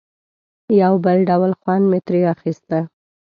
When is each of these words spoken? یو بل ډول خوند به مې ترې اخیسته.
یو 0.81 0.93
بل 1.05 1.17
ډول 1.29 1.51
خوند 1.59 1.83
به 1.85 1.89
مې 1.91 1.99
ترې 2.07 2.21
اخیسته. 2.33 2.79